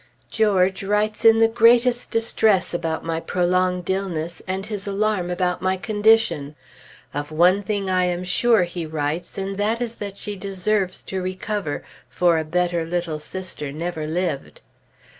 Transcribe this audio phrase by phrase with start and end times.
[0.31, 5.77] George writes in the greatest distress about my prolonged illness, and his alarm about my
[5.77, 6.55] condition.
[7.13, 11.21] "Of one thing I am sure," he writes, "and that is that she deserves to
[11.21, 14.61] recover; for a better little sister never lived."